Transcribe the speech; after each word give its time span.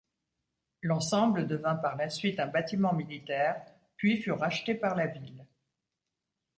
L'ensemble 0.81 1.45
devint 1.45 1.75
par 1.75 1.95
la 1.95 2.09
suite 2.09 2.39
un 2.39 2.47
bâtiment 2.47 2.91
militaire 2.91 3.63
puis 3.97 4.19
fut 4.19 4.31
racheté 4.31 4.73
par 4.73 4.95
la 4.95 5.05
ville. 5.05 5.45